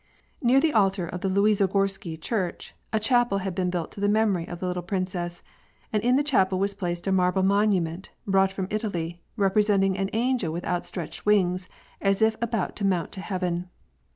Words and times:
Near 0.41 0.59
the 0.59 0.73
altar 0.73 1.05
of 1.05 1.21
the 1.21 1.29
Luisorgorsky 1.29 2.19
church, 2.19 2.73
a 2.91 2.99
chapel 2.99 3.37
had 3.37 3.53
been 3.53 3.69
built 3.69 3.91
to 3.91 3.99
the 3.99 4.09
memory 4.09 4.47
of 4.47 4.59
the 4.59 4.65
little 4.65 4.81
princess, 4.81 5.43
and 5.93 6.01
in 6.01 6.15
the 6.15 6.23
chapel 6.23 6.57
was 6.57 6.73
placed 6.73 7.05
a 7.05 7.11
marble 7.11 7.43
monument 7.43 8.09
brought 8.25 8.51
from 8.51 8.65
Italy, 8.71 9.21
representing 9.37 9.95
an 9.99 10.09
angel 10.13 10.51
with 10.51 10.65
outstretched 10.65 11.23
wings 11.27 11.69
as 12.01 12.19
if 12.19 12.35
about 12.41 12.75
to 12.77 12.83
mount 12.83 13.11
to 13.11 13.21
heaven. 13.21 13.69